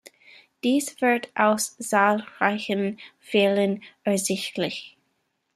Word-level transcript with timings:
Dies 0.63 0.99
wird 0.99 1.29
aus 1.35 1.77
zahlreichen 1.77 2.99
Fällen 3.19 3.83
ersichtlich. 4.03 4.97